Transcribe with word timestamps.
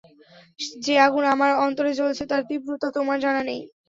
যে 0.83 0.93
আগুন 0.99 1.23
আমার 1.33 1.51
অন্তরে 1.65 1.91
জ্বলছে 1.99 2.23
তার 2.31 2.41
তীব্রতা 2.49 2.87
তোমার 2.97 3.17
জানা 3.25 3.41
নেই। 3.49 3.61